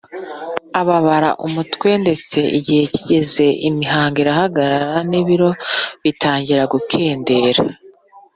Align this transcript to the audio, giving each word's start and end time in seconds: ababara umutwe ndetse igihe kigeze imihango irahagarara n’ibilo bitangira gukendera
ababara 0.79 1.29
umutwe 1.45 1.89
ndetse 2.03 2.37
igihe 2.57 2.83
kigeze 2.93 3.45
imihango 3.69 4.15
irahagarara 4.23 4.93
n’ibilo 5.09 5.49
bitangira 6.03 6.63
gukendera 6.73 7.61